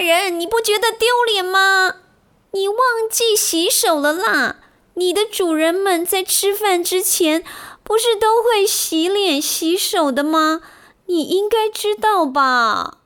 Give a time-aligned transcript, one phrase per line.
[0.00, 1.96] 人，你不觉得丢脸吗？
[2.52, 2.78] 你忘
[3.10, 4.56] 记洗手了啦！
[4.94, 7.44] 你的主人们在吃饭之前
[7.84, 10.60] 不是都会洗脸洗手的吗？
[11.06, 12.98] 你应该知道吧。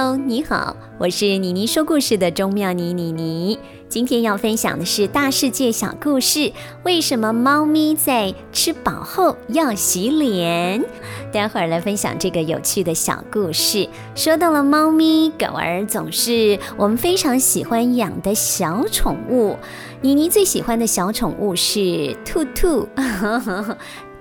[0.00, 3.58] Hello，你好，我是妮妮说故事的钟妙妮妮妮。
[3.86, 6.54] 今天要分享的是大世界小故事：
[6.84, 10.82] 为什么猫咪在吃饱后要洗脸？
[11.30, 13.86] 待会儿来分享这个有趣的小故事。
[14.14, 19.58] 说到了猫咪，狗儿总是我们非常喜欢养的小宠物。
[20.00, 22.88] 妮妮最喜欢的小宠物是兔兔。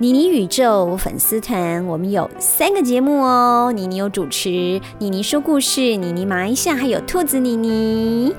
[0.02, 3.70] 妮妮宇宙粉丝团，我们有三个节目哦。
[3.76, 8.34] 妮妮有主持，妮妮说故事，妮妮麻一下，还有兔子妮妮。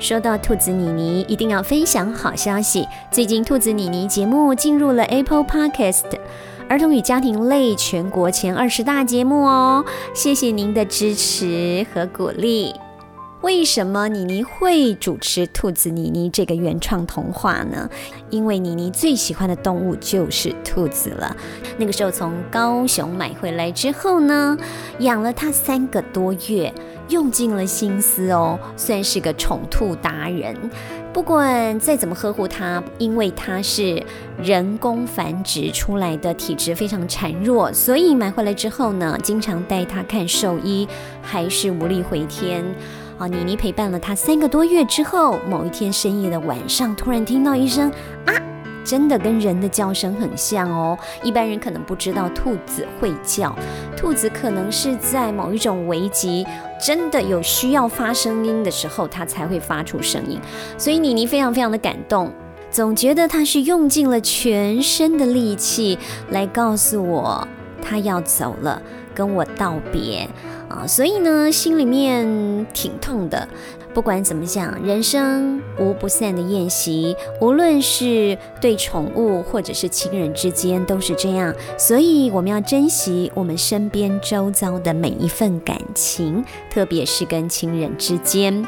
[0.00, 2.84] 说到兔子妮妮，一定要分享好消息。
[3.12, 6.02] 最近兔子妮妮节目进入了 Apple Podcast
[6.68, 9.84] 儿童与家庭类全国前二十大节目哦。
[10.12, 12.74] 谢谢您的支持和鼓励。
[13.44, 17.90] 为什么妮妮会主持《兔子妮妮》这个原创童话呢？
[18.30, 21.36] 因为妮妮最喜欢的动物就是兔子了。
[21.76, 24.56] 那个时候从高雄买回来之后呢，
[25.00, 26.72] 养了它三个多月，
[27.10, 30.56] 用尽了心思哦，算是个宠兔达人。
[31.12, 34.02] 不管再怎么呵护它，因为它是
[34.42, 40.88] 人工繁殖出来的，体质非常孱弱，所以买回来之后呢，经常带它看兽医，
[41.20, 42.64] 还是无力回天。
[43.16, 47.88] 啊，妮妮陪伴了它三个多月之后，某一天深夜的晚上，突然听到一声
[48.26, 48.34] 啊，
[48.84, 50.98] 真的跟人的叫声很像哦。
[51.22, 53.56] 一般人可能不知道兔子会叫，
[53.96, 56.44] 兔子可能是在某一种危急，
[56.84, 60.40] 真的有需要发声音的时候，它才会发出声音。
[60.76, 62.32] 所以妮妮非常非常的感动，
[62.68, 65.96] 总觉得它是用尽了全身的力气
[66.30, 67.46] 来告诉我，
[67.80, 68.82] 它要走了，
[69.14, 70.28] 跟我道别。
[70.74, 73.48] 啊，所以呢，心里面挺痛的。
[73.92, 81.54] 不管怎么讲，人生无不散的宴席，无论是对宠物或者是亲人之间，都是这样。
[81.78, 88.66] 所以我们要珍惜我们身边周遭的每一份感情，特别是跟亲人之间。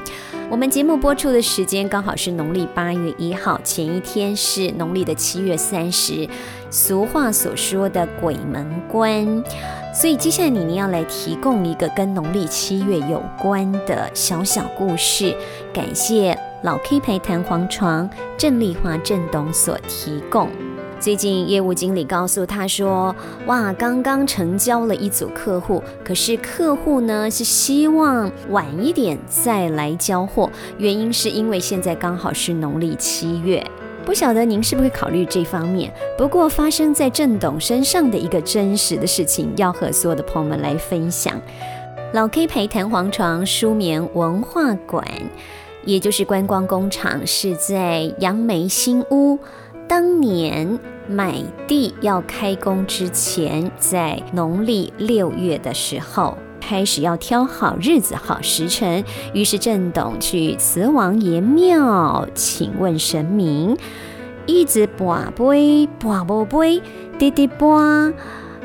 [0.48, 6.26] 我们节目播出的时间刚好是农历八月一号，前一天是农历的七月三十，
[6.70, 9.42] 俗话所说的鬼门关。
[9.92, 15.36] 所以接下来妮妮要来提供一个跟农历七月有关的小小故事，
[15.74, 18.08] 感谢老 K 牌弹簧床
[18.38, 20.48] 郑丽华郑董所提供。
[20.98, 23.14] 最近业务经理告诉他说
[23.46, 33.64] ：“哇，刚刚成交了一组客户，可是客户呢是希望晚一点再来交货，原因是因为现在刚好是农历七月。”
[34.06, 35.92] 不晓得您是不是考虑这方面？
[36.16, 41.34] 不过发生在郑董身上的一个真实的事情，要和所有的朋友们来分享。
[42.12, 45.04] 老 K 陪弹簧床舒眠文化馆，
[45.84, 49.38] 也就是观光工厂，是在杨梅新屋。
[49.88, 56.36] 当年买地要开工之前，在农历六月的时候。
[56.58, 63.76] 开始要挑好日子、好时辰，于是郑董去慈王爷庙请问神明，
[64.46, 66.82] 一直拔杯拔不杯，
[67.20, 68.12] 滴滴拔，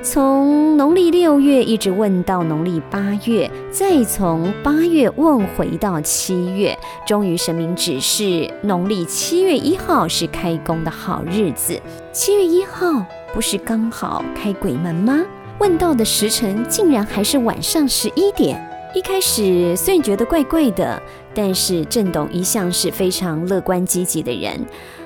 [0.03, 6.75] 从农历六月一直问到农历八月，再从八月问回到七月，
[7.06, 11.79] 终于神明指示农历七月一号是开工的好日子。
[12.12, 15.22] 七月一号不是刚好开鬼门吗？
[15.59, 18.59] 问到的时辰竟然还是晚上十一点。
[18.95, 21.00] 一开始虽然觉得怪怪的，
[21.35, 24.59] 但是郑董一向是非常乐观积极的人。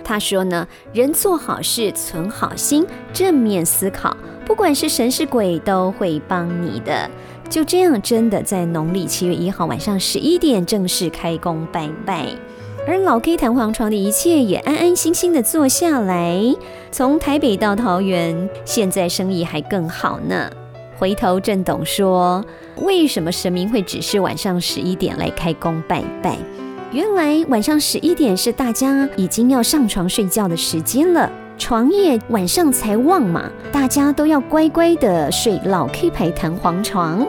[0.06, 7.10] 他说呢，人做好事存好心，正面思考，不管是神是鬼都会帮你的。
[7.50, 12.28] 就这样，真的在农历七月一号晚上十一点正式开工拜拜。
[12.88, 16.40] 而老 K 弹簧床的一切也安安心心的坐下来。
[16.92, 20.50] 从台北到桃园，现在生意还更好呢。
[20.98, 22.46] 回头郑董说
[22.82, 26.38] ：“为什么神明会指示晚上十一点来开工拜拜？
[26.92, 37.26] 原来晚上十一点是大家已经要上床睡觉的时间了，床业晚上才旺嘛，大家都要乖乖的睡老 K 牌弹簧床。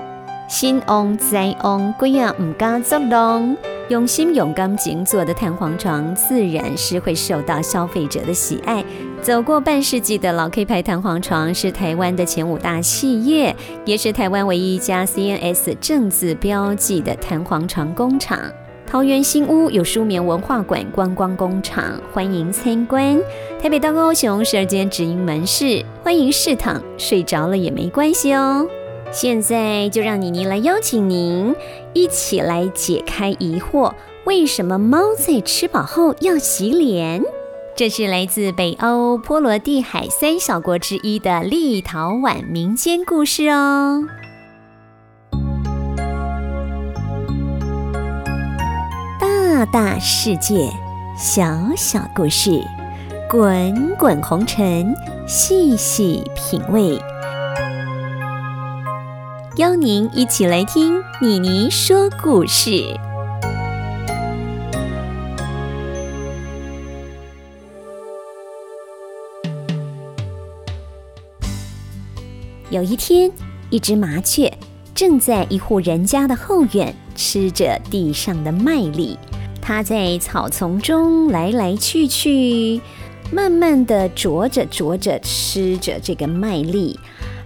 [0.49, 3.57] 新翁在翁，贵呀唔敢做龙。”
[3.89, 8.85] 用心、勇敢、精做的弹簧床，自然是会受到消费者的喜爱。
[9.23, 18.41] 走过半世纪的老 K 牌弹簧床，是台湾的前五大企业，也是台湾唯一一家 CNS 正字标记的弹簧床工厂。
[18.87, 23.21] 桃园新屋有舒眠文化馆观光工厂，欢迎参观。
[23.61, 28.65] 台北到高雄十二间直营门市，欢迎试躺，睡着了也没关系哦。
[29.11, 31.53] 现在就让妮妮来邀请您
[31.95, 33.93] 一起来解开疑惑：
[34.25, 37.25] 为什么猫在吃饱后要洗脸？
[37.75, 44.05] 这是来自北欧波罗的海三小国之一的立陶宛民间故事哦。
[49.57, 50.71] 大大世界，
[51.17, 52.63] 小小故事，
[53.31, 54.95] 滚滚红尘，
[55.27, 57.01] 细细品味。
[59.57, 62.71] 邀您一起来听妮妮说故事。
[72.69, 73.33] 有一天，
[73.71, 74.53] 一只麻雀
[74.95, 79.19] 正在一户人家的后院吃着地上的麦粒。
[79.67, 82.81] 它在草丛中来来去去，
[83.33, 87.01] 慢慢的啄着啄着吃着这个麦粒。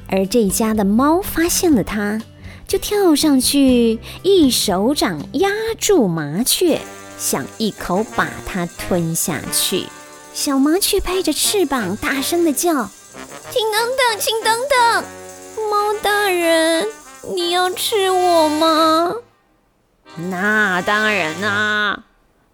[0.07, 2.21] 而这家的猫发现了它，
[2.69, 6.83] 就跳上去，一手掌压住麻雀，
[7.17, 9.87] 想一口把它吞下去。
[10.35, 12.91] 小麻雀拍着翅膀，大声的叫。
[13.51, 15.05] 请等等，请等等，
[15.71, 16.87] 猫大人，
[17.35, 19.15] 你要吃我吗？
[20.29, 22.05] 那当然啦！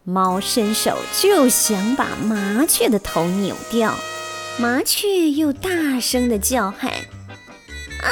[0.09, 3.93] 猫伸手就想把麻雀的头扭掉，
[4.57, 6.93] 麻雀又大声的叫喊
[8.01, 8.09] ：“啊，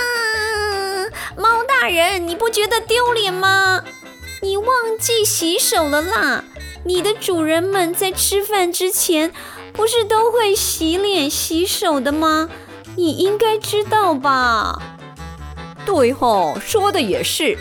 [1.37, 3.85] 猫大人，你不觉得丢脸吗？
[4.43, 4.69] 你忘
[4.99, 6.43] 记洗手了啦！
[6.85, 9.33] 你的主人们在吃饭之前
[9.73, 12.51] 不是都会洗脸洗手的吗？”
[12.97, 14.83] 你应该知道吧？
[15.87, 17.57] 对吼，说的也是。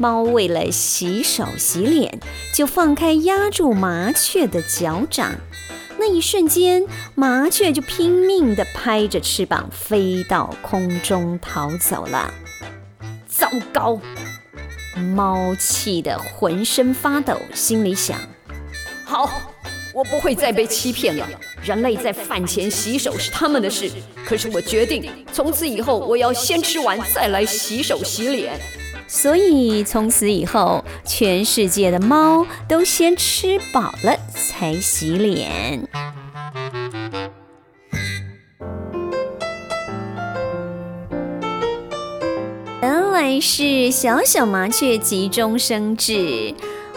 [0.00, 2.20] 猫为了洗手洗脸，
[2.54, 5.34] 就放开压住麻雀的脚掌。
[5.98, 12.32] 那一瞬间，麻雀就拼命地拍着翅膀飞到空中逃走了。
[13.28, 14.00] 糟糕！
[15.14, 18.18] 猫气得浑身发抖，心里想：
[19.04, 19.30] 好。
[19.92, 21.28] 我不会再被欺骗了。
[21.64, 23.90] 人类在饭前洗手是他们的事，
[24.24, 28.58] 可是我决定从此以后，我要先吃完再来洗手洗脸。
[29.12, 35.88] 所以从此以后，全世界的猫都先吃饱了才洗脸。
[42.80, 46.54] 原来是小小麻雀急中生智，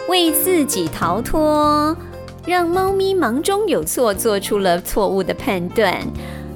[0.08, 1.96] 为自己逃脱。
[2.46, 6.00] 让猫咪忙中有错，做出了错误的判断。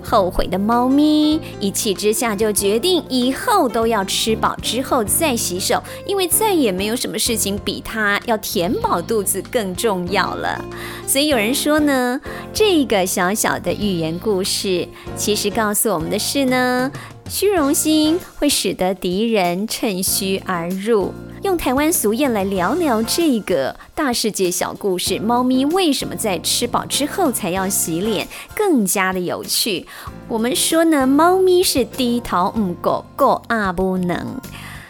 [0.09, 10.65] 后悔的猫咪一气之下就决定以后都要吃饱之后再洗手，因为再也没有什么事情比它要填饱肚子更重要了。
[11.07, 12.19] 所以有人说呢，
[12.55, 16.91] 这个小小的寓言故事其实告诉我们的是呢，
[17.29, 21.13] 虚荣心会使得敌人趁虚而入。
[21.43, 28.27] 用台湾俗谚来聊聊这个大世界小故事：猫咪为什么在吃饱之后才要洗脸？
[28.57, 29.87] 更加的有趣。
[30.27, 34.41] 我们说呢，猫咪是低头唔狗狗啊不能。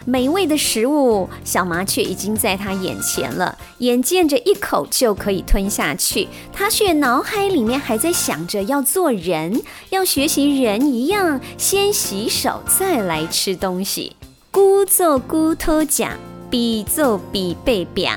[0.05, 9.61] 美味的食物，小麻雀已经在它眼前了，眼见着一口就可以吞下去，它却脑海里面还在想着要做人，
[9.91, 14.15] 要学习人一样，先洗手再来吃东西。
[14.49, 16.17] 孤做孤偷假。
[16.49, 18.11] 比做比被表，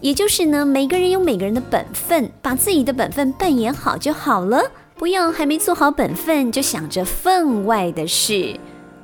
[0.00, 8.58] 也就是呢，每个人有每个人的本分，把自己的本分扮演好就好了，不要还没做好本分就想着分外的事。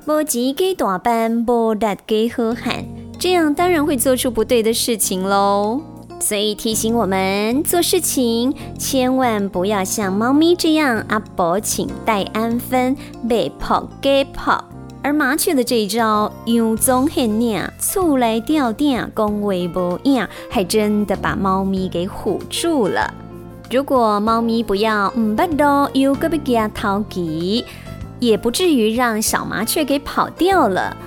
[0.05, 2.85] 不急给大班，不得给喝喊，
[3.17, 5.81] 这样当然会做出不对的事情喽。
[6.19, 12.95] 所以提醒我们做事情千万不要像猫咪这样，阿伯请带安分，
[13.27, 14.63] 被跑给跑。
[15.05, 23.13] 而麻雀的这一招“佯装很靓，出来吊顶，恭维不样”，还真的把猫咪给唬住了。
[23.69, 27.63] 如果猫咪不要唔不多，又个别给它逃吉，
[28.19, 30.97] 也不至于让小麻雀给跑掉了。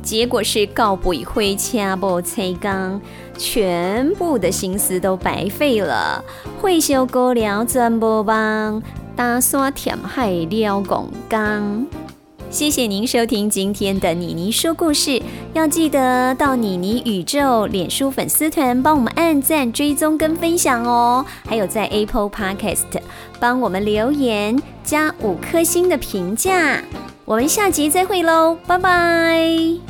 [0.00, 3.00] 结果是告不以灰掐不拆缸，
[3.36, 6.24] 全部的心思都白费了。
[6.60, 8.80] 会修过了转不帮，
[9.16, 11.84] 打算填海了拱缸。
[12.50, 15.22] 谢谢您收听今天的妮妮说故事，
[15.54, 23.00] 要记得到妮妮宇宙脸书粉丝团帮我们按赞、追踪跟分享哦，还有在 Apple Podcast
[23.38, 26.82] 帮我们留言加五颗星的评价。
[27.24, 29.89] 我们下集再会喽，拜拜。